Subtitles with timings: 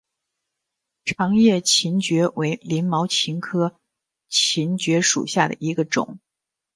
[1.05, 3.75] 长叶黔蕨为鳞毛蕨科
[4.29, 6.17] 黔蕨属下的一个种。